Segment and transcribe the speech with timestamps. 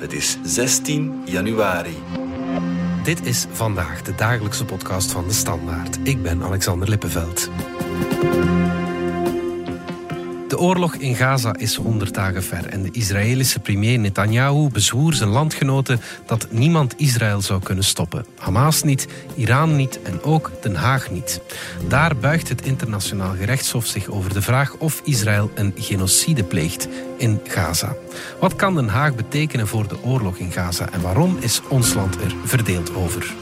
[0.00, 1.96] Het is 16 januari.
[3.02, 5.98] Dit is vandaag de dagelijkse podcast van de Standaard.
[6.02, 7.50] Ik ben Alexander Lippenveld.
[10.60, 16.00] Oorlog in Gaza is 100 dagen ver en de Israëlische premier Netanyahu bezwoer zijn landgenoten
[16.26, 18.26] dat niemand Israël zou kunnen stoppen.
[18.38, 21.40] Hamas niet, Iran niet en ook Den Haag niet.
[21.88, 27.40] Daar buigt het internationaal gerechtshof zich over de vraag of Israël een genocide pleegt in
[27.44, 27.96] Gaza.
[28.40, 32.16] Wat kan Den Haag betekenen voor de oorlog in Gaza en waarom is ons land
[32.16, 33.34] er verdeeld over?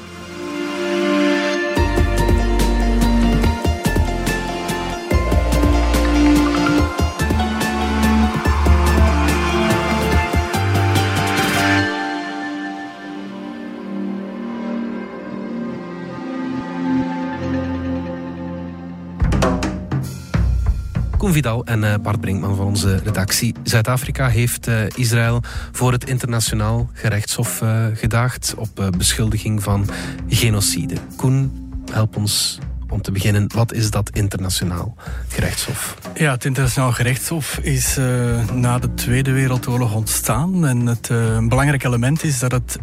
[21.28, 23.54] Koen Vidal en eh, Bart Brinkman van onze redactie.
[23.62, 25.42] Zuid-Afrika heeft eh, Israël
[25.72, 29.88] voor het internationaal gerechtshof uh, gedaagd op beschuldiging van
[30.28, 30.94] genocide.
[31.16, 34.94] Koen, help ons om te beginnen, wat is dat internationaal
[35.28, 35.96] gerechtshof?
[36.14, 37.96] Ja, het internationaal gerechtshof is
[38.52, 40.66] na de Tweede Wereldoorlog ontstaan.
[40.66, 42.78] En het uh, belangrijk element is dat het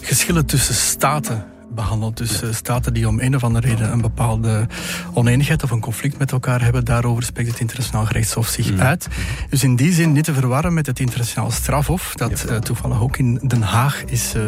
[0.00, 2.16] geschillen tussen staten behandeld.
[2.16, 4.66] Dus uh, staten die om een of andere reden een bepaalde
[5.12, 8.80] oneenigheid of een conflict met elkaar hebben, daarover spreekt het internationaal gerechtshof zich mm.
[8.80, 9.08] uit.
[9.50, 12.52] Dus in die zin niet te verwarren met het internationaal strafhof, dat ja.
[12.52, 14.42] uh, toevallig ook in Den Haag is uh,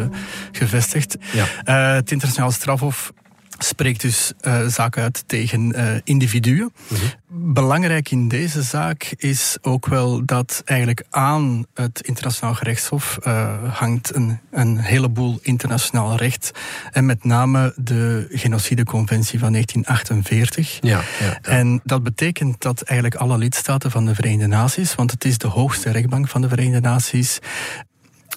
[0.51, 1.17] gevestigd.
[1.63, 3.11] Het internationaal strafhof
[3.57, 6.73] spreekt dus uh, zaken uit tegen uh, individuen.
[6.87, 6.97] -hmm.
[7.53, 14.15] Belangrijk in deze zaak is ook wel dat eigenlijk aan het internationaal gerechtshof uh, hangt
[14.15, 16.51] een, een heleboel internationaal recht.
[16.91, 20.77] En met name de genocideconventie van 1948.
[20.81, 21.39] Ja, ja, ja.
[21.41, 25.47] En dat betekent dat eigenlijk alle lidstaten van de Verenigde Naties, want het is de
[25.47, 27.39] hoogste rechtbank van de Verenigde Naties,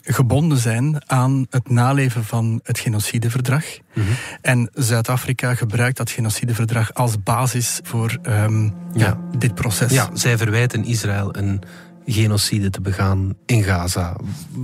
[0.03, 3.65] gebonden zijn aan het naleven van het genocideverdrag.
[3.95, 4.15] Mm -hmm.
[4.43, 9.07] En Zuid-Afrika gebruikt dat genocideverdrag als basis voor um, ja.
[9.07, 9.21] ja.
[9.39, 9.93] dit proces.
[9.93, 11.63] Ja, zij verwijten Israël een
[12.07, 14.17] genocide te begaan in Gaza.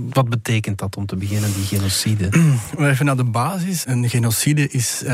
[0.09, 2.29] Wat betekent dat om te beginnen, die genocide?
[2.79, 3.87] Even naar de basis.
[3.87, 5.11] Een genocide is, uh,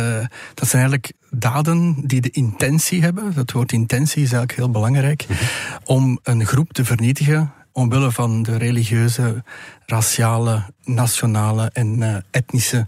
[0.54, 5.26] dat zijn eigenlijk daden die de intentie hebben, dat woord intentie is eigenlijk heel belangrijk,
[5.28, 5.48] mm -hmm.
[5.84, 9.44] om een groep te vernietigen omwille van de religieuze,
[9.86, 12.88] raciale, nationale en uh, etnische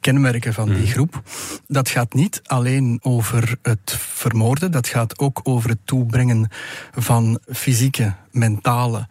[0.00, 1.22] kenmerken van die groep.
[1.66, 6.48] Dat gaat niet alleen over het vermoorden, dat gaat ook over het toebrengen
[6.94, 9.08] van fysieke, mentale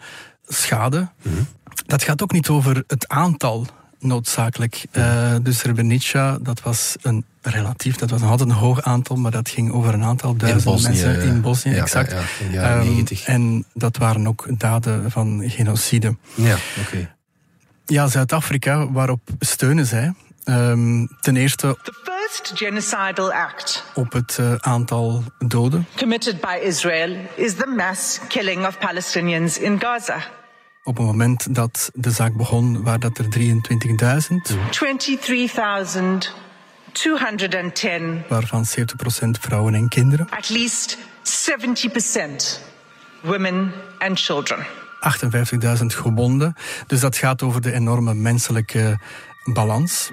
[0.48, 1.10] schade.
[1.22, 1.48] Mm.
[1.86, 3.66] Dat gaat ook niet over het aantal
[4.00, 4.86] noodzakelijk.
[4.92, 9.32] Uh, dus Srebrenica, dat was een relatief, dat was nog altijd een hoog aantal, maar
[9.32, 12.12] dat ging over een aantal duizend mensen in Bosnië, ja, exact.
[12.12, 13.28] Ja, in de jaren 90.
[13.28, 16.16] Um, en dat waren ook daden van genocide.
[16.36, 16.88] Ja, oké.
[16.88, 17.10] Okay.
[17.86, 20.14] Ja, Zuid-Afrika, waarop steunen zij?
[20.46, 21.78] Um, ten eerste.
[21.84, 23.84] The first genocidal act.
[23.94, 25.88] Op het uh, aantal doden.
[25.96, 30.24] Committed by Israel is the mass killing of Palestinians in Gaza.
[30.88, 34.56] Op het moment dat de zaak begon, waren dat er 23.000.
[35.96, 36.18] 23.000.
[36.92, 38.24] 210.
[38.30, 40.30] Waarvan 70% vrouwen en kinderen.
[40.30, 42.62] At least 70%
[43.22, 44.66] women and children.
[45.80, 46.56] 58.000 gewonden.
[46.88, 49.00] Dus dat gaat over de enorme menselijke
[49.44, 50.10] balans.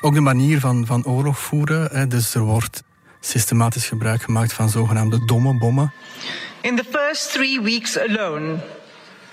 [0.00, 1.88] Ook de manier van, van oorlog voeren.
[1.92, 2.06] Hè.
[2.06, 2.82] Dus er wordt
[3.20, 5.92] systematisch gebruik gemaakt van zogenaamde domme bommen.
[6.60, 8.58] In the first three weeks alone,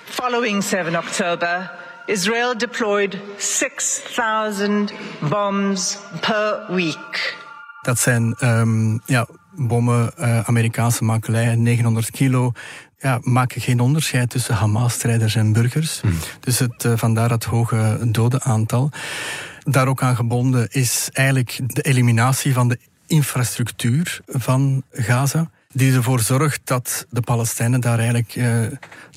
[0.10, 1.72] following 7 October,
[2.06, 7.38] Israel deployed 6,000 bombs per week.
[7.82, 12.52] Dat zijn um, ja, bommen, uh, Amerikaanse makelij, 900 kilo.
[12.98, 16.02] Ja, maken geen onderscheid tussen Hamas-strijders en burgers.
[16.02, 16.18] Hmm.
[16.40, 18.92] Dus het, uh, vandaar het hoge dodenaantal.
[19.64, 26.20] Daar ook aan gebonden is eigenlijk de eliminatie van de infrastructuur van Gaza die ervoor
[26.20, 28.68] zorgt dat de Palestijnen daar eigenlijk uh,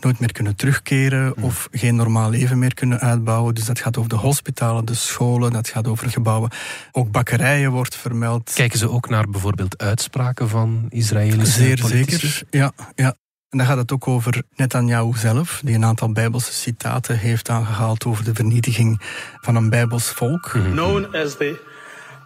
[0.00, 1.44] nooit meer kunnen terugkeren mm.
[1.44, 3.54] of geen normaal leven meer kunnen uitbouwen.
[3.54, 6.50] Dus dat gaat over de hospitalen, de scholen, dat gaat over gebouwen.
[6.92, 8.52] Ook bakkerijen wordt vermeld.
[8.54, 12.26] Kijken ze ook naar bijvoorbeeld uitspraken van Israëlische Zeer politici?
[12.26, 12.72] zeker, ja.
[12.94, 13.14] ja.
[13.48, 18.04] En dan gaat het ook over Netanyahu zelf, die een aantal Bijbelse citaten heeft aangehaald
[18.04, 19.00] over de vernietiging
[19.40, 20.54] van een Bijbels volk.
[20.54, 20.72] Mm -hmm.
[20.72, 21.60] Known as the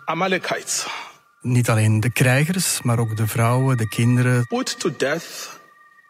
[0.05, 0.87] Amalekites
[1.41, 4.47] niet alleen de krijgers, maar ook de vrouwen, de kinderen.
[4.47, 5.61] Put to death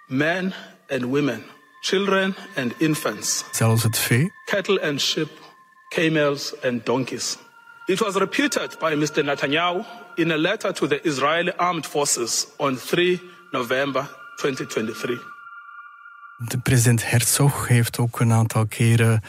[0.06, 0.54] men
[0.88, 1.44] and women,
[1.80, 3.44] children and infants.
[3.52, 4.32] Zelfs het vee.
[4.44, 5.30] Cattle and sheep,
[5.88, 7.36] camels and donkeys.
[7.86, 9.24] It was reputed by Mr.
[9.24, 9.84] Netanyahu
[10.14, 13.20] in a letter to the Israeli armed forces on 3
[13.50, 15.34] November 2023.
[16.36, 19.22] De president Herzog heeft ook een aantal keren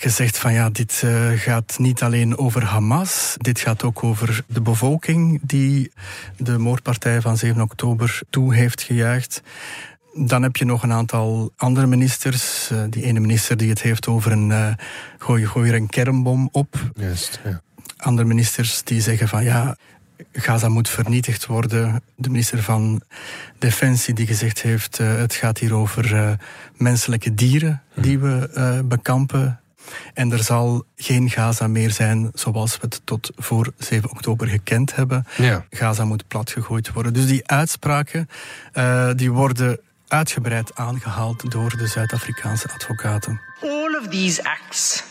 [0.00, 4.60] gezegd van ja, dit uh, gaat niet alleen over Hamas, dit gaat ook over de
[4.60, 5.92] bevolking die
[6.36, 9.42] de moordpartij van 7 oktober toe heeft gejuicht.
[10.14, 12.70] Dan heb je nog een aantal andere ministers.
[12.72, 14.72] Uh, die ene minister die het heeft over een uh,
[15.18, 16.90] gooi, gooi er een kernbom op.
[16.94, 17.62] Juist, ja.
[17.96, 19.76] Andere ministers die zeggen van ja,
[20.32, 22.02] Gaza moet vernietigd worden.
[22.16, 23.02] De minister van
[23.58, 24.98] Defensie die gezegd heeft...
[24.98, 26.30] Uh, het gaat hier over uh,
[26.76, 29.59] menselijke dieren die we uh, bekampen.
[30.14, 34.94] En er zal geen Gaza meer zijn zoals we het tot voor 7 oktober gekend
[34.94, 35.26] hebben.
[35.36, 35.66] Ja.
[35.70, 37.12] Gaza moet platgegooid worden.
[37.12, 38.28] Dus die uitspraken
[39.16, 43.40] die worden uitgebreid aangehaald door de Zuid-Afrikaanse advocaten.
[43.62, 45.04] All of these acts,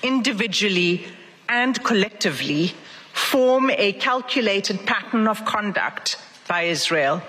[0.00, 1.06] individually
[1.46, 2.72] and collectively
[3.12, 7.22] form a calculated pattern of conduct by Israel,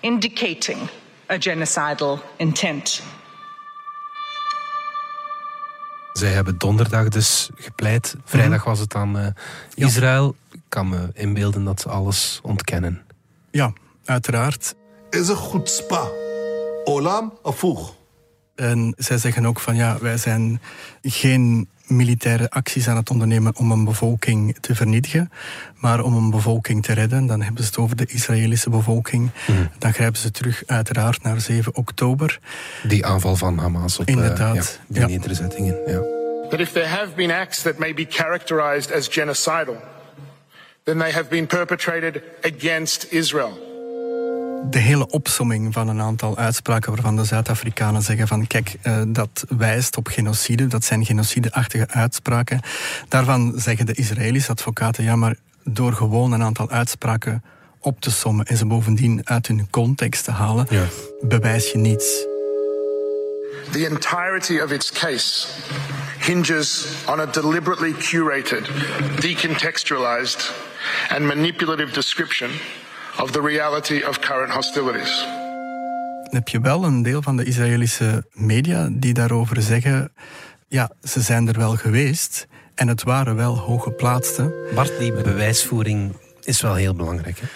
[0.00, 0.78] indicating
[1.30, 3.02] a genocidal intent.
[6.20, 8.16] Zij hebben donderdag dus gepleit.
[8.24, 9.26] Vrijdag was het aan uh,
[9.74, 10.36] Israël.
[10.52, 13.02] Ik kan me inbeelden dat ze alles ontkennen.
[13.50, 13.72] Ja,
[14.04, 14.74] uiteraard.
[15.10, 16.08] Is een goed spa.
[16.84, 17.94] Olam afoeg.
[18.60, 20.60] En zij zeggen ook van ja, wij zijn
[21.02, 25.30] geen militaire acties aan het ondernemen om een bevolking te vernietigen,
[25.76, 27.26] maar om een bevolking te redden.
[27.26, 29.30] Dan hebben ze het over de Israëlische bevolking.
[29.46, 29.70] Mm.
[29.78, 32.40] Dan grijpen ze terug uiteraard naar 7 oktober.
[32.82, 34.56] Die aanval van Hamas op Inderdaad.
[34.56, 35.06] Uh, ja, die ja.
[35.06, 35.76] nederzettingen.
[35.86, 36.00] Ja.
[36.50, 39.76] That if there have been acts that may be characterized as genocidal,
[40.82, 43.69] then they have been perpetrated against Israel
[44.70, 49.44] de hele opsomming van een aantal uitspraken waarvan de Zuid-Afrikanen zeggen van kijk, uh, dat
[49.48, 52.60] wijst op genocide, dat zijn genocideachtige uitspraken.
[53.08, 57.42] Daarvan zeggen de Israëlische advocaten ja, maar door gewoon een aantal uitspraken
[57.78, 60.84] op te sommen en ze bovendien uit hun context te halen, ja.
[61.20, 62.26] bewijs je niets.
[63.70, 65.46] The entirety of its case
[66.18, 68.70] hinges on a deliberately curated,
[69.20, 70.52] decontextualized
[71.08, 72.50] and manipulative description
[73.18, 75.26] of the reality of current hostilities.
[76.22, 80.12] Heb je wel een deel van de Israëlische media die daarover zeggen:
[80.68, 84.52] ja, ze zijn er wel geweest en het waren wel hooggeplaatsten.
[84.74, 87.38] Bart, die bewijsvoering is wel heel belangrijk.
[87.38, 87.46] Hè?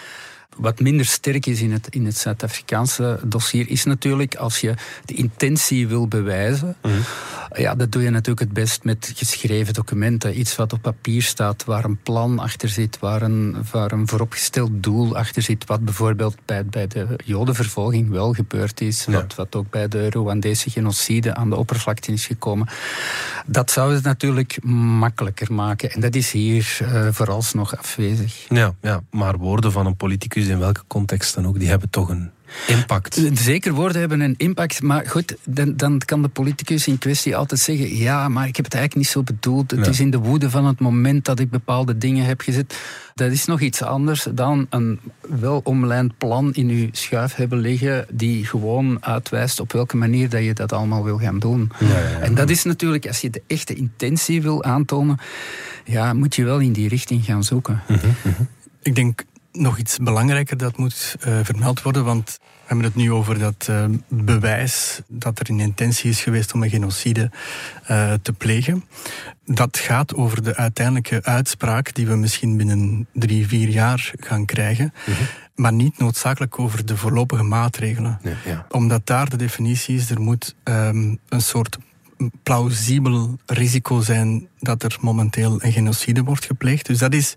[0.56, 4.74] Wat minder sterk is in het, in het Zuid-Afrikaanse dossier is natuurlijk als je
[5.04, 6.76] de intentie wil bewijzen.
[6.82, 6.92] Mm.
[7.56, 10.38] Ja, dat doe je natuurlijk het best met geschreven documenten.
[10.38, 14.70] Iets wat op papier staat, waar een plan achter zit, waar een, waar een vooropgesteld
[14.82, 15.64] doel achter zit.
[15.66, 19.04] Wat bijvoorbeeld bij, bij de Jodenvervolging wel gebeurd is.
[19.04, 19.12] Ja.
[19.12, 22.68] Wat, wat ook bij de Rwandese genocide aan de oppervlakte is gekomen.
[23.46, 25.90] Dat zou het natuurlijk makkelijker maken.
[25.90, 28.46] En dat is hier uh, vooralsnog afwezig.
[28.48, 32.08] Ja, ja, maar woorden van een politicus in welke context dan ook, die hebben toch
[32.08, 32.31] een
[32.67, 33.20] impact.
[33.32, 37.61] Zeker woorden hebben een impact, maar goed, dan, dan kan de politicus in kwestie altijd
[37.61, 39.70] zeggen: ja, maar ik heb het eigenlijk niet zo bedoeld.
[39.70, 39.91] Het ja.
[39.91, 42.79] is in de woede van het moment dat ik bepaalde dingen heb gezet.
[43.14, 48.06] Dat is nog iets anders dan een wel omlijnd plan in uw schuif hebben liggen,
[48.11, 51.73] die gewoon uitwijst op welke manier dat je dat allemaal wil gaan doen.
[51.81, 55.19] Ja, ja, en dat is natuurlijk, als je de echte intentie wil aantonen,
[55.85, 57.82] ja, moet je wel in die richting gaan zoeken.
[57.88, 58.49] Mm -hmm.
[58.82, 63.12] Ik denk nog iets belangrijker dat moet uh, vermeld worden, want we hebben het nu
[63.12, 67.30] over dat uh, bewijs dat er een intentie is geweest om een genocide
[67.90, 68.84] uh, te plegen.
[69.44, 74.92] Dat gaat over de uiteindelijke uitspraak die we misschien binnen drie, vier jaar gaan krijgen.
[75.04, 75.14] -hmm.
[75.54, 78.18] Maar niet noodzakelijk over de voorlopige maatregelen.
[78.23, 78.66] Ja, ja.
[78.70, 81.78] Omdat daar de definitie is, er moet um, een soort
[82.42, 86.87] plausibel risico zijn dat er momenteel een genocide wordt gepleegd.
[86.87, 87.34] Dus dat is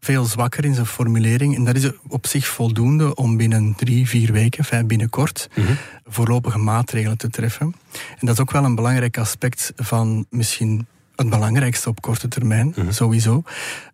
[0.00, 1.56] veel zwakker in zijn formulering.
[1.56, 5.76] En dat is op zich voldoende om binnen drie, vier weken, fijn binnenkort, mm -hmm.
[6.06, 7.74] voorlopige maatregelen te treffen.
[7.92, 10.86] En dat is ook wel een belangrijk aspect van misschien
[11.16, 12.78] het belangrijkste op korte termijn, Mhm.
[12.78, 12.94] mm -hmm.
[12.94, 13.42] sowieso,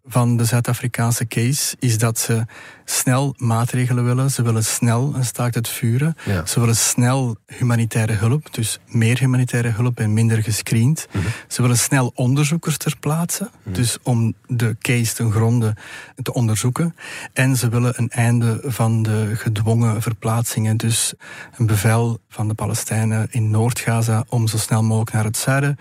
[0.06, 2.44] van de Zuid-Afrikaanse case, is dat ze
[2.84, 4.30] snel maatregelen willen.
[4.30, 6.16] Ze willen snel een staakt het vuren.
[6.24, 6.46] Ja.
[6.46, 11.06] Ze willen snel humanitaire hulp, dus meer humanitaire hulp en minder gescreend.
[11.12, 11.24] Mhm.
[11.48, 15.76] Ze willen snel onderzoekers ter plaatse, dus om de case ten gronde
[16.22, 16.96] te onderzoeken.
[17.32, 21.14] En ze willen een einde van de gedwongen verplaatsingen, dus
[21.56, 25.78] een bevel van de Palestijnen in Noord-Gaza om zo snel mogelijk naar het zuiden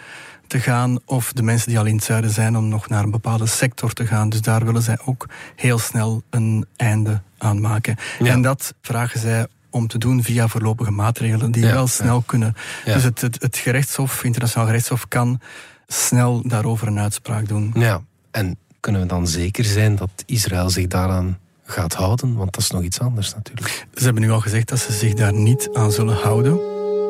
[0.47, 3.11] te gaan, of de mensen die al in het zuiden zijn om nog naar een
[3.11, 4.12] bepaalde sector te gaan.
[4.28, 7.96] Dus daar willen zij ook heel snel een einde aan maken.
[8.18, 8.32] Ja.
[8.32, 12.22] En dat vragen zij om te doen via voorlopige maatregelen die Ja, wel snel ja.
[12.26, 12.54] kunnen.
[12.84, 12.94] Ja.
[12.94, 15.40] Dus het, het, het gerechtshof, internationaal gerechtshof, kan
[15.86, 17.72] snel daarover een uitspraak doen.
[17.74, 22.34] Ja, en kunnen we dan zeker zijn dat Israël zich daaraan gaat houden?
[22.34, 23.86] Want dat is nog iets anders natuurlijk.
[23.94, 26.58] Ze hebben nu al gezegd dat ze zich daar niet aan zullen houden.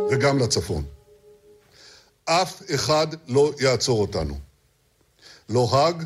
[0.09, 0.87] וגם לצפון.
[2.25, 4.35] אף אחד לא יעצור אותנו.
[5.49, 6.05] לא האג,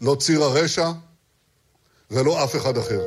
[0.00, 0.90] לא ציר הרשע
[2.10, 3.00] ולא אף אחד אחר.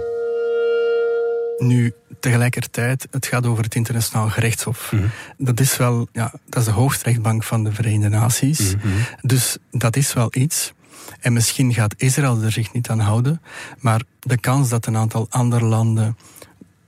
[1.59, 4.93] Nu, tegelijkertijd, het gaat over het internationaal gerechtshof.
[5.37, 8.73] Dat is wel, ja, dat is de hoogste rechtbank van de Verenigde Naties.
[9.21, 10.73] Dus dat is wel iets.
[11.19, 13.41] En misschien gaat Israël er zich niet aan houden,
[13.79, 16.17] maar de kans dat een aantal andere landen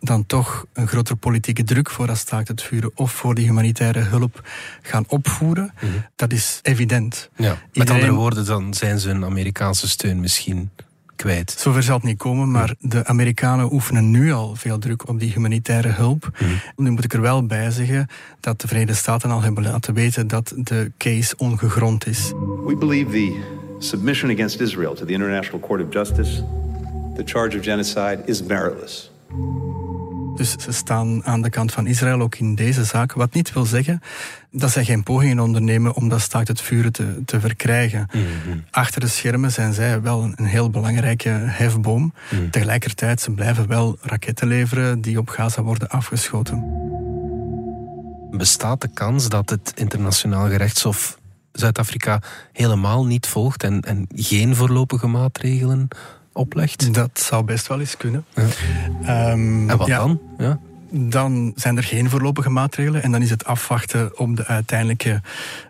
[0.04, 4.00] dan toch een grotere politieke druk voor dat staakt het vuren of voor die humanitaire
[4.00, 4.48] hulp
[4.82, 5.72] gaan opvoeren,
[6.16, 7.30] dat is evident.
[7.36, 7.48] Ja.
[7.48, 10.70] Met Iedereen- andere woorden, dan zijn ze een Amerikaanse steun misschien
[11.16, 11.54] kwijt.
[11.58, 15.32] Zover zal het niet komen, maar de Amerikanen oefenen nu al veel druk op die
[15.32, 16.38] humanitaire hulp.
[16.76, 18.06] Nu moet ik er wel bij zeggen
[18.40, 22.28] dat de Verenigde Staten al hebben laten weten dat de case ongegrond is.
[22.66, 23.40] We believe the
[23.78, 26.42] submission against Israel to the International Court of Justice,
[27.16, 29.10] the charge of genocide, is meritless.
[30.34, 33.12] Dus ze staan aan de kant van Israël ook in deze zaak.
[33.12, 34.00] Wat niet wil zeggen
[34.50, 38.06] dat zij geen pogingen ondernemen om dat staakt het vuren te, te verkrijgen.
[38.70, 42.12] Achter de schermen zijn zij wel een, een heel belangrijke hefboom.
[42.50, 46.64] Tegelijkertijd, ze blijven wel raketten leveren die op Gaza worden afgeschoten.
[48.30, 51.18] Bestaat de kans dat het internationaal gerechtshof
[51.52, 52.22] Zuid-Afrika
[52.52, 55.88] helemaal niet volgt en, en geen voorlopige maatregelen
[56.32, 56.94] oplegt?
[56.94, 58.24] Dat zou best wel eens kunnen.
[58.34, 58.42] Ja.
[59.02, 60.20] Ehm, En wat ja, dan?
[60.38, 60.58] Ja.
[60.94, 65.20] Dan zijn er geen voorlopige maatregelen en dan is het afwachten op de uiteindelijke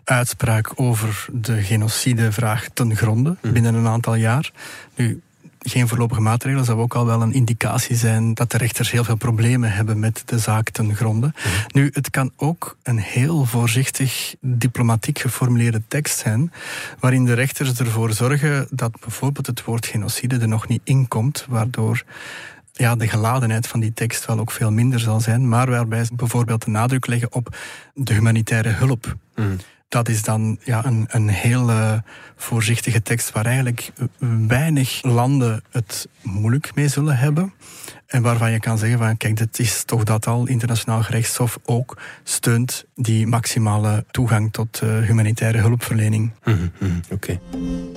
[0.03, 4.51] uitspraak over de genocidevraag ten gronde binnen een aantal jaar.
[4.95, 5.21] Nu,
[5.63, 9.15] geen voorlopige maatregelen zou ook al wel een indicatie zijn dat de rechters heel veel
[9.15, 11.33] problemen hebben met de zaak ten gronde.
[11.67, 16.51] Nu, het kan ook een heel voorzichtig diplomatiek geformuleerde tekst zijn,
[16.99, 21.45] waarin de rechters ervoor zorgen dat bijvoorbeeld het woord genocide er nog niet in komt,
[21.49, 22.03] waardoor
[22.71, 26.15] ja, de geladenheid van die tekst wel ook veel minder zal zijn, maar waarbij ze
[26.15, 27.55] bijvoorbeeld de nadruk leggen op
[27.93, 29.15] de humanitaire hulp.
[29.87, 31.69] Dat is dan ja, een, een heel
[32.35, 34.05] voorzichtige tekst waar eigenlijk eh,
[34.47, 37.53] weinig landen het moeilijk mee zullen hebben.
[38.07, 41.97] En waarvan je kan zeggen van kijk, dit is toch dat al internationaal gerechtshof ook
[42.23, 46.31] steunt die maximale toegang tot eh, humanitaire hulpverlening.
[46.43, 47.39] Mhm, mhm, Oké.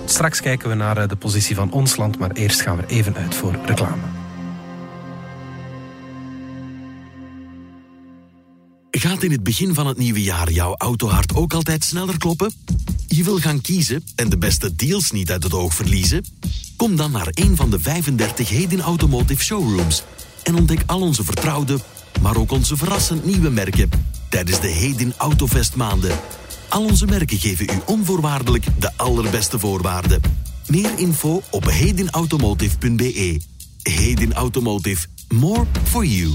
[0.04, 3.16] Straks kijken we naar eh, de positie van ons land, maar eerst gaan we even
[3.16, 4.25] uit voor reclame.
[8.98, 12.52] Gaat in het begin van het nieuwe jaar jouw autohart ook altijd sneller kloppen?
[13.06, 16.24] Je wil gaan kiezen en de beste deals niet uit het oog verliezen?
[16.76, 20.02] Kom dan naar een van de 35 Hedin Automotive showrooms
[20.42, 21.78] en ontdek al onze vertrouwde,
[22.20, 23.90] maar ook onze verrassend nieuwe merken
[24.28, 26.18] tijdens de Hedin Autofest maanden.
[26.68, 30.20] Al onze merken geven u onvoorwaardelijk de allerbeste voorwaarden.
[30.66, 33.40] Meer info op hedinautomotive.be.
[33.82, 35.06] Hedin Automotive.
[35.28, 36.30] More for you.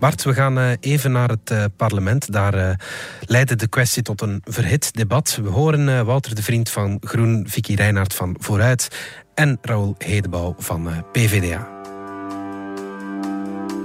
[0.00, 2.32] Bart, we gaan eh, even naar het eh, parlement.
[2.32, 2.74] Daar eh,
[3.20, 5.38] leidde de kwestie tot een verhit debat.
[5.42, 8.88] We horen Wouter de Vriend van Groen, Vicky Reinhardt van Vooruit
[9.34, 11.79] en Raoul Hedebouw van PVDA.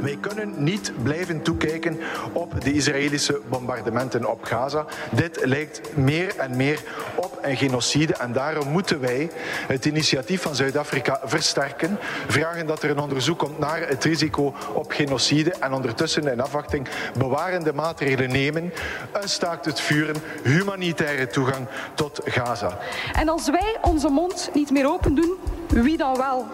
[0.05, 2.00] Wij kunnen niet blijven toekijken
[2.33, 4.85] op de Israëlische bombardementen op Gaza.
[5.12, 6.79] Dit lijkt meer en meer
[7.15, 9.31] op een genocide en daarom moeten wij
[9.67, 11.97] het initiatief van Zuid-Afrika versterken.
[12.27, 16.88] Vragen dat er een onderzoek komt naar het risico op genocide en ondertussen in afwachting
[17.17, 18.74] bewarende maatregelen nemen.
[19.12, 22.77] Een staakt het vuren, humanitaire toegang tot Gaza.
[23.13, 25.38] En als wij onze mond niet meer open doen,
[25.84, 26.46] wie dan wel?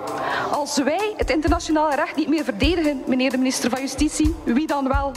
[0.51, 4.87] Als wij het internationale recht niet meer verdedigen, meneer de minister van Justitie, wie dan
[4.87, 5.11] wel?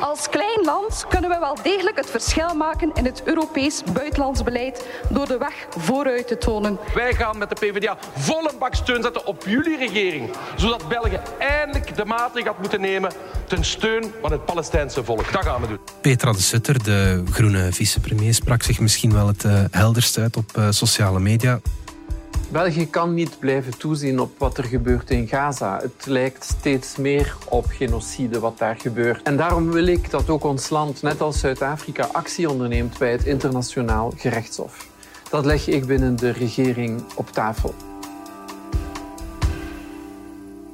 [0.00, 4.86] Als klein land kunnen we wel degelijk het verschil maken in het Europees buitenlands beleid
[5.08, 6.78] door de weg vooruit te tonen.
[6.94, 11.96] Wij gaan met de PvdA volle bak steun zetten op jullie regering, zodat België eindelijk
[11.96, 13.12] de maatregelen gaat moeten nemen
[13.46, 15.32] ten steun van het Palestijnse volk.
[15.32, 15.78] Dat gaan we doen.
[16.00, 20.56] Petra de Sutter, de groene vicepremier, sprak zich misschien wel het eh, helderst uit op
[20.56, 21.60] eh, sociale media.
[22.52, 25.78] België kan niet blijven toezien op wat er gebeurt in Gaza.
[25.82, 29.22] Het lijkt steeds meer op genocide wat daar gebeurt.
[29.22, 33.24] En daarom wil ik dat ook ons land, net als Zuid-Afrika, actie onderneemt bij het
[33.24, 34.86] internationaal gerechtshof.
[35.30, 37.74] Dat leg ik binnen de regering op tafel.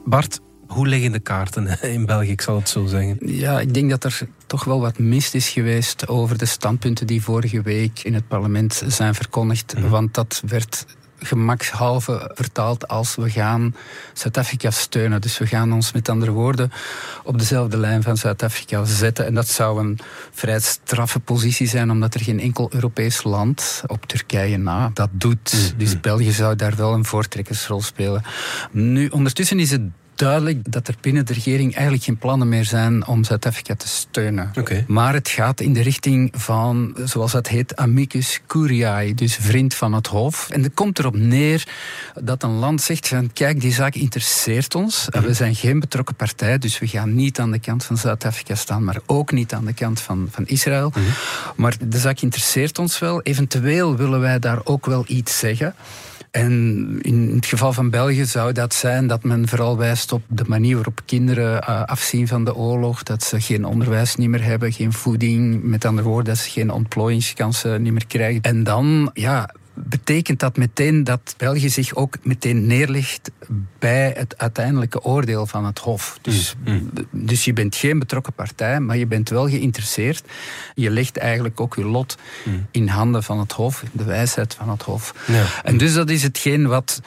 [0.04, 3.18] Bart, hoe liggen de kaarten in België, ik zal het zo zeggen?
[3.20, 7.23] Ja, ik denk dat er toch wel wat mist is geweest over de standpunten die
[7.23, 9.75] vorige week in het parlement zijn verkondigd.
[9.88, 10.87] Want dat werd
[11.19, 13.75] gemakshalve vertaald als we gaan
[14.13, 15.21] Zuid-Afrika steunen.
[15.21, 16.73] Dus we gaan ons met andere woorden
[17.25, 19.27] op dezelfde lijn van Zuid-Afrika zetten.
[19.27, 19.99] En dat zou een
[20.33, 25.53] vrij straffe positie zijn, omdat er geen enkel Europees land op Turkije na dat doet.
[25.53, 26.01] Mm, dus mm.
[26.01, 28.23] België zou daar wel een voortrekkersrol spelen.
[28.71, 29.83] Nu, ondertussen is het
[30.19, 34.51] duidelijk dat er binnen de regering eigenlijk geen plannen meer zijn om Zuid-Afrika te steunen.
[34.87, 39.93] Maar het gaat in de richting van, zoals dat heet, amicus curiae, dus vriend van
[39.93, 40.51] het Hof.
[40.51, 41.69] En het komt erop neer
[42.21, 45.07] dat een land zegt van, kijk, die zaak interesseert ons.
[45.11, 45.25] Mhm.
[45.25, 48.85] We zijn geen betrokken partij, dus we gaan niet aan de kant van Zuid-Afrika staan,
[48.85, 50.93] maar ook niet aan de kant van, van Israël.
[50.95, 51.01] Mhm.
[51.57, 53.23] Maar de zaak interesseert ons wel.
[53.23, 55.75] Eventueel willen wij daar ook wel iets zeggen.
[56.30, 60.44] En in het geval van België zou dat zijn dat men vooral wijst op de
[60.47, 63.02] manier waarop kinderen uh, afzien van de oorlog.
[63.02, 65.62] Dat ze geen onderwijs niet meer hebben, geen voeding.
[65.62, 68.42] Met andere woorden, dat ze geen ontplooiingskansen niet meer krijgen.
[68.42, 69.54] En dan, ja,
[69.85, 73.30] betekent dat meteen dat België zich ook meteen neerlegt
[73.78, 76.18] bij het uiteindelijke oordeel van het Hof.
[76.23, 77.26] Dus, mm, mm.
[77.26, 80.25] dus je bent geen betrokken partij, maar je bent wel geïnteresseerd.
[80.75, 82.66] Je legt eigenlijk ook je lot mm.
[82.70, 85.14] in handen van het Hof, de wijsheid van het Hof.
[85.26, 85.47] Ja.
[85.64, 87.00] En dus dat is hetgeen wat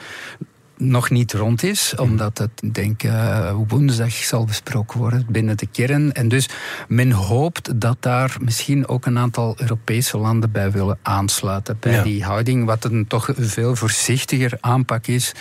[0.82, 6.12] nog niet rond is, omdat het, denk uh, woensdag zal besproken worden binnen de kern.
[6.12, 6.48] En dus
[6.88, 11.76] men hoopt dat daar misschien ook een aantal Europese landen bij willen aansluiten.
[11.80, 15.32] Bij die houding, wat een toch veel voorzichtiger aanpak is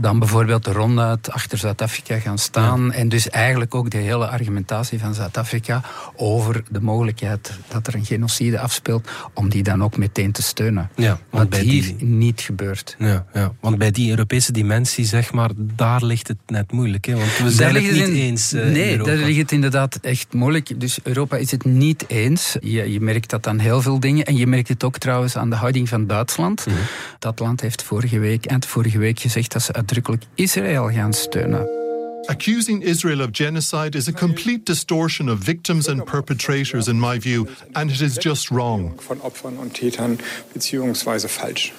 [0.00, 2.92] dan bijvoorbeeld de ronduit achter Zuid-Afrika gaan staan.
[2.92, 5.80] En dus eigenlijk ook de hele argumentatie van Zuid-Afrika
[6.16, 10.90] over de mogelijkheid dat er een genocide afspeelt, om die dan ook meteen te steunen.
[10.96, 12.04] Ja, wat hier die...
[12.04, 12.96] niet gebeurt.
[12.98, 17.04] Ja, ja, want bij die Europese dimensie zeg maar, daar ligt het net moeilijk.
[17.04, 17.16] Hè?
[17.16, 18.52] Want we zijn het niet eens.
[18.52, 20.80] Uh, nee, daar ligt het inderdaad echt moeilijk.
[20.80, 22.56] Dus Europa is het niet eens.
[22.60, 24.24] Je, je, merkt dat aan heel veel dingen.
[24.24, 26.66] En je merkt het ook trouwens aan de houding van Duitsland.
[26.66, 26.76] Mhm.
[27.18, 31.80] Dat land heeft vorige week, eind vorige week gezegd dat ze uitdrukkelijk Israël gaan steunen.
[32.26, 37.46] Accusing Israel of genocide is a complete distortion of victims and perpetrators, in my view,
[37.72, 38.92] and it is just wrong.
[39.06, 40.18] Van Opfern und Tätern
[40.52, 41.72] beziehungsweise falsch.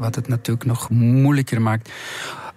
[0.00, 1.90] Wat het natuurlijk nog moeilijker maakt.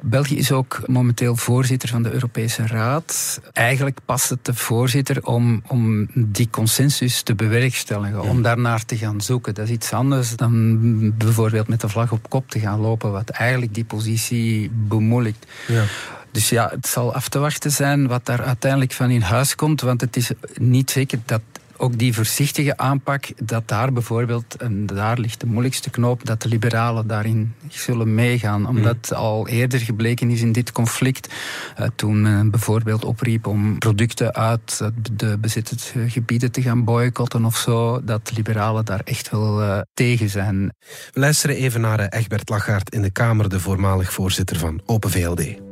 [0.06, 3.40] België is ook momenteel voorzitter van de Europese Raad.
[3.54, 9.22] Eigenlijk past het de voorzitter om, om die consensus te bewerkstelligen, om daarnaar te gaan
[9.22, 9.54] zoeken.
[9.54, 13.30] Dat is iets anders dan bijvoorbeeld met de vlag op kop te gaan lopen, wat
[13.30, 15.46] eigenlijk die positie bemoeilijkt.
[15.68, 15.84] Ja.
[16.32, 19.82] Dus ja, het zal af te wachten zijn wat daar uiteindelijk van in huis komt,
[19.82, 21.42] want het is niet zeker dat
[21.84, 26.50] ook die voorzichtige aanpak, dat daar bijvoorbeeld, en daar ligt de moeilijkste knoop, dat de
[26.50, 28.68] liberalen daarin zullen meegaan.
[28.68, 29.18] Omdat mm.
[29.18, 31.34] al eerder gebleken is in dit conflict,
[31.80, 35.76] uh, toen men bijvoorbeeld opriep om producten uit de bezette
[36.08, 40.74] gebieden te gaan boycotten of zo, dat liberalen daar echt wel uh, tegen zijn.
[41.12, 45.12] We luisteren even naar eh, Egbert Lachaert in de Kamer, de voormalig voorzitter van Open
[45.12, 45.63] VLD.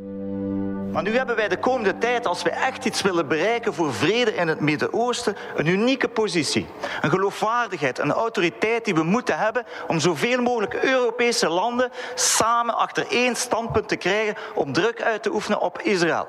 [0.92, 4.34] Maar nu hebben wij de komende tijd, als we echt iets willen bereiken voor vrede
[4.34, 6.66] in het Midden-Oosten, een unieke positie.
[7.00, 13.06] Een geloofwaardigheid, een autoriteit die we moeten hebben om zoveel mogelijk Europese landen samen achter
[13.10, 16.28] één standpunt te krijgen om druk uit te oefenen op Israël.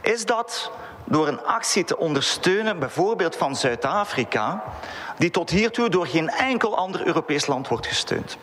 [0.00, 0.70] Is dat
[1.04, 4.62] door een actie te ondersteunen, bijvoorbeeld van Zuid-Afrika,
[5.18, 8.38] die tot hiertoe door geen enkel ander Europees land wordt gesteund?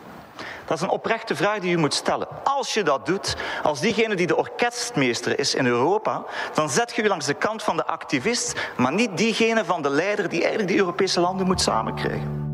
[0.68, 2.28] Dat is een oprechte vraag die u moet stellen.
[2.44, 7.02] Als je dat doet, als diegene die de orkestmeester is in Europa, dan zet je
[7.02, 10.68] u langs de kant van de activist, maar niet diegene van de leider die eigenlijk
[10.68, 12.46] die Europese landen moet samenkrijgen.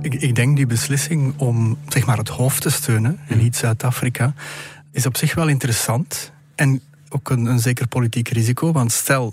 [0.00, 4.32] Ik, ik denk die beslissing om zeg maar, het hoofd te steunen en niet Zuid-Afrika,
[4.92, 6.32] is op zich wel interessant.
[6.54, 9.32] En ook een, een zeker politiek risico, want stel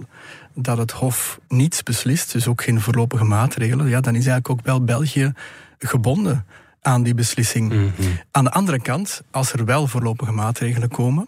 [0.54, 4.66] dat het Hof niets beslist, dus ook geen voorlopige maatregelen, ja, dan is eigenlijk ook
[4.66, 5.34] wel België
[5.80, 6.46] gebonden
[6.86, 7.70] aan die beslissing.
[7.70, 7.92] Mhm.
[8.32, 11.28] Aan de andere kant, als er wel voorlopige maatregelen komen,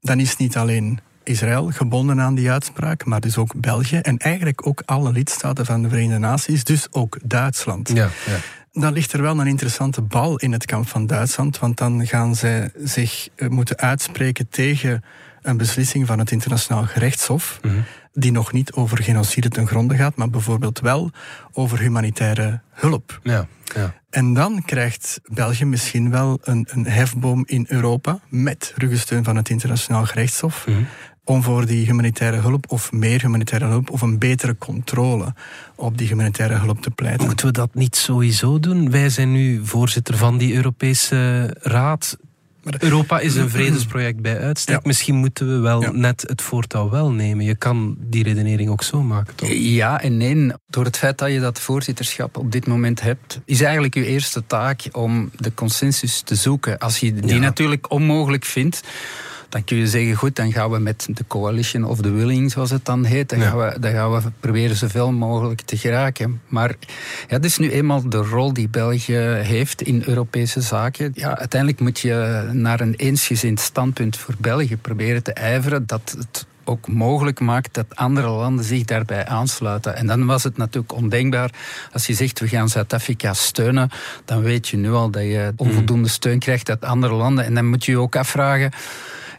[0.00, 4.66] dan is niet alleen Israël gebonden aan die uitspraak, maar dus ook België en eigenlijk
[4.66, 7.88] ook alle lidstaten van de Verenigde Naties, dus ook Duitsland.
[7.88, 8.36] Ja, ja.
[8.72, 12.34] Dan ligt er wel een interessante bal in het kamp van Duitsland, want dan gaan
[12.34, 15.04] zij zich eh, moeten uitspreken tegen
[15.42, 17.74] een beslissing van het Internationaal Gerechtshof, mhm.
[18.12, 21.10] die nog niet over genocide ten gronde gaat, maar bijvoorbeeld wel
[21.52, 23.20] over humanitaire hulp.
[23.22, 23.94] Ja, ja.
[24.10, 29.48] En dan krijgt België misschien wel een, een hefboom in Europa, met ruggensteun van het
[29.48, 30.82] Internationaal Gerechtshof, mhm.
[31.30, 35.34] Om voor die humanitaire hulp of meer humanitaire hulp of een betere controle
[35.74, 37.26] op die humanitaire hulp te pleiten.
[37.26, 38.90] Moeten we dat niet sowieso doen?
[38.90, 42.16] Wij zijn nu voorzitter van die Europese Raad
[42.78, 44.84] Europa is een vredesproject bij uitstek.
[44.84, 47.44] Misschien moeten we wel net het voortouw wel nemen.
[47.44, 49.48] Je kan die redenering ook zo maken, toch?
[49.52, 50.52] Ja en nee.
[50.66, 54.46] Door het feit dat je dat voorzitterschap op dit moment hebt, is eigenlijk je eerste
[54.46, 56.78] taak om de consensus te zoeken.
[56.78, 58.82] Als je die natuurlijk onmogelijk vindt
[59.50, 62.70] dan kun je zeggen, goed, dan gaan we met de coalition of the willing, zoals
[62.70, 66.40] het dan heet, dan, gaan, we, dan gaan we proberen zoveel mogelijk te geraken.
[66.48, 66.74] Maar
[67.28, 71.10] ja, dat is nu eenmaal de rol die België heeft in Europese zaken.
[71.14, 76.46] Ja, uiteindelijk moet je naar een eensgezind standpunt voor België proberen te ijveren dat het
[76.64, 79.96] ook mogelijk maakt dat andere landen zich daarbij aansluiten.
[79.96, 81.50] En dan was het natuurlijk ondenkbaar.
[81.92, 83.90] Als je zegt we gaan Zuid-Afrika steunen,
[84.24, 87.44] dan weet je nu al dat je onvoldoende steun krijgt uit andere landen.
[87.44, 88.70] En dan moet je je ook afvragen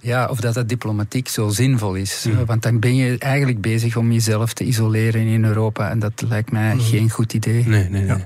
[0.01, 2.25] ja, of dat, dat diplomatiek zo zinvol is.
[2.27, 2.45] Mhm.
[2.45, 5.89] Want dan ben je eigenlijk bezig om jezelf te isoleren in Europa.
[5.89, 6.83] En dat lijkt mij mhm.
[6.83, 7.67] geen goed idee.
[7.67, 8.25] Nee, nee, nee.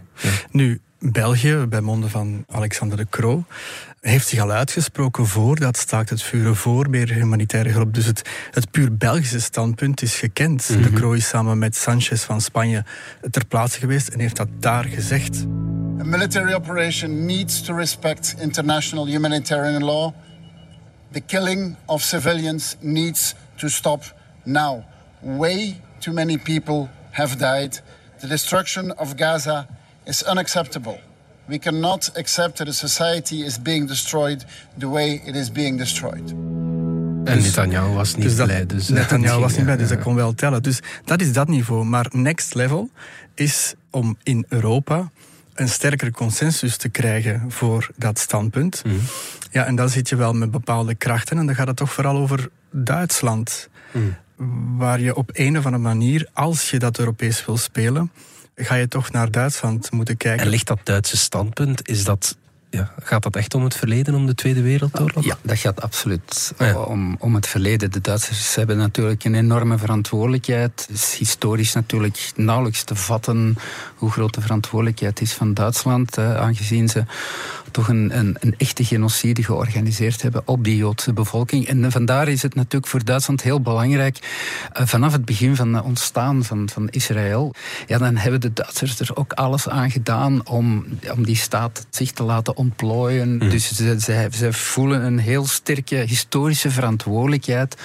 [0.52, 3.44] Nu, België, bij monden van Alexander de Croo,
[4.02, 7.94] heeft zich al uitgesproken voor dat staakt het vuren, voor meer humanitaire hulp.
[7.94, 10.68] Dus het, het puur Belgische standpunt is gekend.
[10.68, 12.84] De Croo is samen met Sanchez van Spanje
[13.32, 15.46] ter plaatse geweest en heeft dat daar gezegd.
[16.00, 20.14] A military operation needs to respect international humanitarian law
[21.16, 24.04] The killing of civilians needs to stop
[24.46, 24.84] now.
[25.22, 27.82] Way too many people have died.
[28.20, 29.66] The destruction of Gaza
[30.06, 31.00] is unacceptable.
[31.48, 34.44] We cannot accept that a society is being destroyed
[34.78, 36.34] the way it is being destroyed.
[37.26, 38.66] En Netanyahu was niet dus dat, blij.
[38.66, 40.64] Dus eh, Netanyahu was niet blij, dus dat kon wel tellen.
[40.64, 41.86] Dus dat is dat niveau.
[41.86, 42.90] Maar next level
[43.36, 45.12] is om in Europa
[45.56, 48.82] een sterkere consensus te krijgen voor dat standpunt.
[48.86, 48.96] Mhm.
[49.52, 51.38] Ja, en dan zit je wel met bepaalde krachten.
[51.38, 53.70] En dan gaat het toch vooral over Duitsland.
[53.92, 54.16] Mm.
[54.78, 58.12] Waar je op een of andere manier, als je dat Europees wil spelen,
[58.56, 60.46] ga je toch naar Duitsland moeten kijken.
[60.46, 62.38] En ligt dat Duitse standpunt, is dat
[62.76, 65.26] ja, gaat dat echt om het verleden, om de Tweede Wereldoorlog?
[65.26, 67.92] Ja, dat gaat absoluut ah, om, om het verleden.
[67.92, 70.86] De Duitsers hebben natuurlijk een enorme verantwoordelijkheid.
[70.88, 73.56] Het is historisch natuurlijk nauwelijks te vatten
[73.96, 77.04] hoe groot de verantwoordelijkheid is van Duitsland, aangezien ze
[77.76, 81.68] toch een, een, een, echte genocide georganiseerd hebben op die Joodse bevolking.
[81.68, 84.18] En vandaar is het natuurlijk voor Duitsland heel belangrijk,
[84.74, 87.54] eh, vanaf het begin van het ontstaan van, van Israël,
[87.88, 92.12] ja, dan hebben de Duitsers er ook alles aan gedaan om, om die staat zich
[92.12, 93.34] te laten ontplooien.
[93.34, 93.50] Mm.
[93.50, 97.78] Dus ze, ze, ze voelen een heel sterke historische verantwoordelijkheid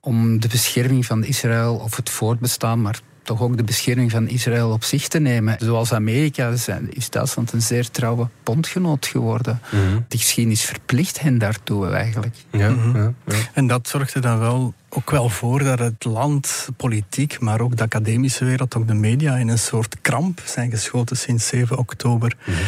[0.00, 4.70] om de bescherming van Israël of het voortbestaan, maar toch ook de bescherming van Israël
[4.70, 5.56] op zich te nemen.
[5.58, 6.54] Zoals Amerika
[6.90, 9.60] is Duitsland een zeer trouwe bondgenoot geworden.
[9.70, 12.36] Mm De geschiedenis verplicht hen daartoe eigenlijk.
[12.50, 12.96] Ja, mhm.
[12.96, 17.60] ja, ja, En dat zorgde dan wel ook wel voor dat het land, politiek, maar
[17.60, 21.78] ook de academische wereld, ook de media, in een soort kramp zijn geschoten sinds 7
[21.78, 22.36] oktober.
[22.44, 22.58] Mhm.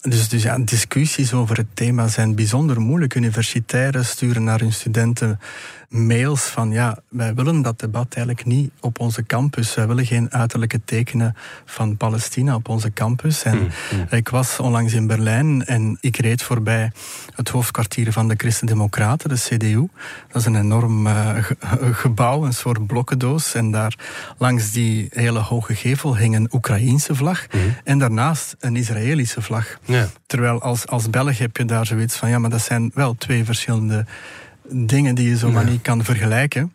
[0.00, 3.14] Dus, dus ja, discussies over het thema zijn bijzonder moeilijk.
[3.14, 5.38] Universitairen sturen naar hun studenten
[5.88, 9.74] mails van ja, wij willen dat debat eigenlijk niet op onze campus.
[9.74, 13.42] Wij willen geen uiterlijke tekenen van Palestina op onze campus.
[13.42, 14.06] En mm, mm.
[14.10, 16.92] ik was onlangs in Berlijn en ik reed voorbij
[17.34, 19.88] het hoofdkwartier van de Christen-Democraten, de CDU.
[20.28, 21.36] Dat is een enorm uh,
[21.92, 23.54] gebouw, een soort blokkendoos.
[23.54, 23.94] En daar
[24.38, 27.46] langs die hele hoge gevel hing een Oekraïense vlag.
[27.52, 27.60] Mm.
[27.84, 29.78] En daarnaast een Israëlische vlag.
[30.26, 33.44] Terwijl als, als Belg heb je daar zoiets van, ja, maar dat zijn wel twee
[33.44, 34.04] verschillende
[34.70, 36.72] dingen die je zo maar niet kan vergelijken.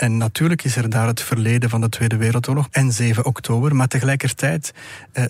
[0.00, 3.88] En natuurlijk is er daar het verleden van de Tweede Wereldoorlog en 7 oktober, maar
[3.88, 4.74] tegelijkertijd
[5.12, 5.24] eh,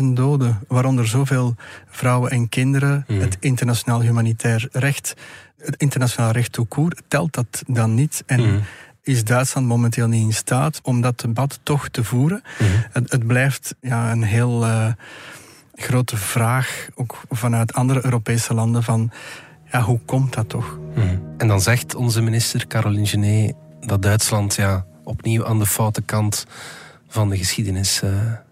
[0.00, 1.54] 23.000 doden, waaronder zoveel
[1.88, 3.04] vrouwen en kinderen.
[3.06, 3.20] Hmm.
[3.20, 5.14] Het internationaal humanitair recht,
[5.58, 8.22] het internationaal recht tout telt dat dan niet.
[8.26, 8.62] En hmm.
[9.02, 12.42] is Duitsland momenteel niet in staat om dat debat toch te voeren.
[12.58, 12.66] Hmm.
[12.90, 14.88] Het, het, blijft ja, een heel uh,
[15.76, 19.10] grote vraag, ook vanuit andere Europese landen, van
[19.70, 20.78] ja, hoe komt dat toch?
[20.94, 21.18] Mhm.
[21.38, 26.46] En dan zegt onze minister Caroline Genet dat Duitsland ja, opnieuw aan de foute kant
[27.08, 28.10] van de geschiedenis uh,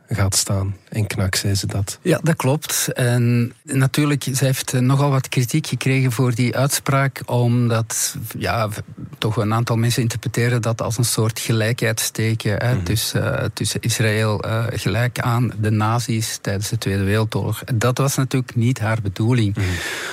[0.09, 0.77] gaat staan.
[0.89, 1.99] En knak zei ze dat.
[2.03, 2.93] Ja, dat klopt.
[2.93, 8.69] En natuurlijk, zij heeft nogal wat kritiek gekregen voor die uitspraak, omdat ja,
[9.19, 12.85] toch een aantal mensen interpreteren dat als een soort gelijkheidsteken hè, mhm.
[12.85, 17.65] tussen, tussen Israël uh, gelijk aan de nazi's tijdens de Tweede Wereldoorlog.
[17.75, 19.57] Dat was natuurlijk niet haar bedoeling.
[19.57, 19.67] Mhm.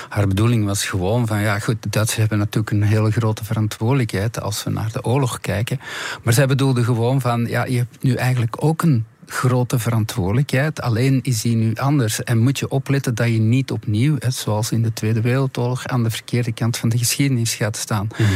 [0.08, 4.40] Haar bedoeling was gewoon van, ja goed, de Duitsers hebben natuurlijk een hele grote verantwoordelijkheid
[4.40, 5.80] als we naar de oorlog kijken.
[6.22, 10.80] Maar zij bedoelde gewoon van, ja, je hebt nu eigenlijk ook een grote verantwoordelijkheid.
[10.80, 12.22] Alleen is die nu anders.
[12.24, 16.10] En moet je opletten dat je niet opnieuw, zoals in de Tweede Wereldoorlog, aan de
[16.10, 18.08] verkeerde kant van de geschiedenis gaat staan.
[18.18, 18.32] Mhm.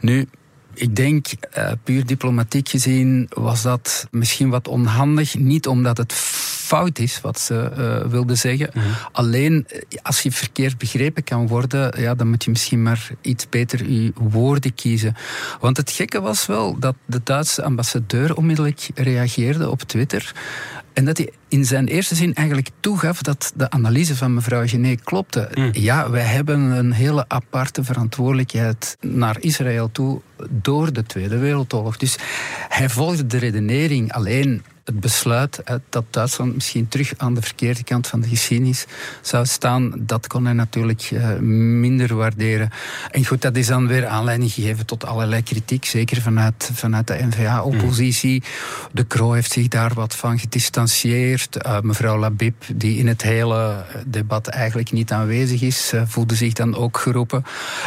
[0.00, 0.28] Nu,
[0.74, 1.26] ik denk,
[1.58, 5.34] uh, puur diplomatiek gezien, was dat misschien wat onhandig.
[5.34, 6.12] Niet omdat het
[6.66, 8.70] fout is wat ze uh, wilde zeggen.
[8.74, 8.86] Mhm.
[9.12, 9.66] Alleen
[10.02, 14.12] als je verkeerd begrepen kan worden, ja, dan moet je misschien maar iets beter je
[14.14, 15.16] woorden kiezen.
[15.60, 20.34] Want het gekke was wel dat de Duitse ambassadeur onmiddellijk reageerde op Twitter.
[20.96, 25.04] En dat hij in zijn eerste zin eigenlijk toegaf dat de analyse van mevrouw Genet
[25.04, 25.50] klopte.
[25.54, 25.68] Mm.
[25.72, 31.96] Ja, wij hebben een hele aparte verantwoordelijkheid naar Israël toe door de Tweede Wereldoorlog.
[31.96, 32.16] Dus
[32.68, 38.06] hij volgde de redenering alleen het besluit dat Duitsland misschien terug aan de verkeerde kant
[38.06, 38.86] van de geschiedenis
[39.20, 42.70] zou staan, dat kon hij natuurlijk eh, minder waarderen.
[43.10, 47.18] En goed, dat is dan weer aanleiding gegeven tot allerlei kritiek, zeker vanuit, vanuit de
[47.20, 48.42] NVA-oppositie.
[48.92, 51.66] De Croo heeft zich daar wat van gedistanceerd.
[51.66, 56.52] Uh, mevrouw Labib, die in het hele debat eigenlijk niet aanwezig is, uh, voelde zich
[56.52, 57.44] dan ook geroepen.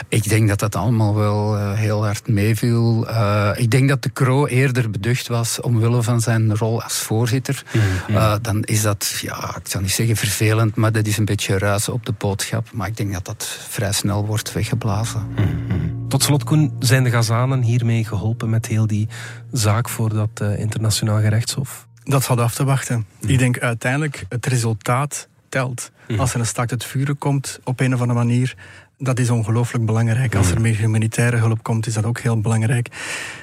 [0.07, 3.07] Ik denk dat dat allemaal wel heel hard meeviel.
[3.55, 8.15] ik denk dat de Croo eerder beducht was omwille van zijn rol als voorzitter, mm,
[8.15, 11.57] uh, dan is dat, ja, ik zal niet zeggen vervelend, maar dat is een beetje
[11.57, 12.71] ruis op de boodschap.
[12.71, 15.27] Maar ik denk dat dat vrij snel wordt weggeblazen.
[15.35, 19.07] Mm, Tot slot, Koen, zijn de Gazanen hiermee geholpen met heel die
[19.51, 21.87] zaak voor dat uh, internationaal gerechtshof?
[22.03, 23.05] Dat valt af te wachten.
[23.19, 25.91] Ik denk uiteindelijk het resultaat telt.
[26.17, 28.55] Als er een start het vuren komt op een of andere manier,
[28.99, 30.35] dat is ongelooflijk belangrijk.
[30.35, 32.89] Als er meer humanitaire hulp komt, is dat ook heel belangrijk.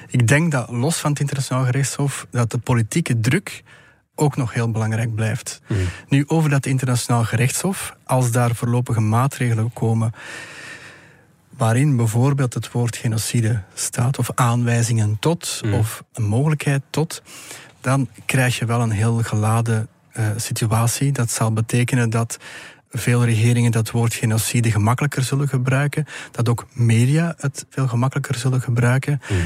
[0.07, 3.63] Ik denk dat los van het internationaal gerechtshof, dat de politieke druk
[4.15, 5.61] ook nog heel belangrijk blijft.
[5.67, 5.77] Hmm.
[6.09, 10.11] Nu, over dat internationaal gerechtshof, als daar voorlopige maatregelen komen
[11.49, 15.73] waarin bijvoorbeeld het woord genocide staat, of aanwijzingen tot, hmm.
[15.73, 17.21] of een mogelijkheid tot,
[17.81, 21.11] dan krijg je wel een heel geladen uh, situatie.
[21.11, 22.37] Dat zal betekenen dat
[22.89, 26.05] veel regeringen dat woord genocide gemakkelijker zullen gebruiken.
[26.31, 29.21] Dat ook media het veel gemakkelijker zullen gebruiken.
[29.29, 29.37] Mm.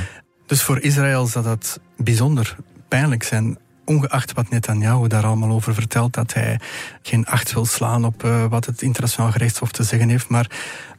[0.46, 2.56] Dus voor Israël zal dat bijzonder
[2.88, 3.58] pijnlijk zijn.
[3.86, 6.60] Ongeacht wat Netanyahu daar allemaal over vertelt, dat hij
[7.02, 10.50] geen acht wil slaan op uh, wat het internationaal gerechtshof te zeggen heeft, maar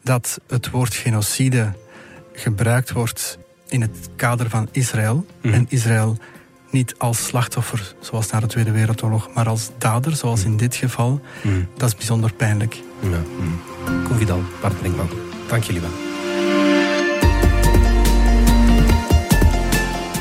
[0.03, 1.73] dat het woord genocide
[2.33, 5.27] gebruikt wordt in het kader van Israël.
[5.43, 5.53] Mm.
[5.53, 6.19] En Israël
[6.73, 11.21] niet als slachtoffer, zoals na de Tweede Wereldoorlog, maar als dader, zoals in dit geval,
[11.43, 11.69] mm.
[11.77, 12.81] dat is bijzonder pijnlijk.
[13.01, 13.23] Ja.
[13.39, 13.61] Mm.
[14.05, 15.09] Confidant, Bart Brinkman.
[15.49, 16.12] Dank jullie wel.